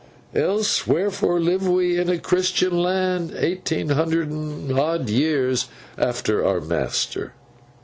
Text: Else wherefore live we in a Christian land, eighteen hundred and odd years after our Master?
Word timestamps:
Else 0.33 0.87
wherefore 0.87 1.39
live 1.39 1.67
we 1.67 1.95
in 1.99 2.09
a 2.09 2.17
Christian 2.17 2.75
land, 2.81 3.35
eighteen 3.37 3.89
hundred 3.89 4.31
and 4.31 4.71
odd 4.71 5.11
years 5.11 5.67
after 5.95 6.43
our 6.43 6.59
Master? 6.59 7.33